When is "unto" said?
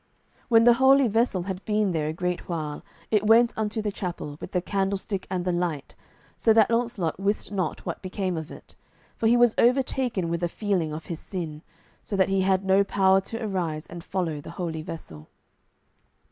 3.55-3.83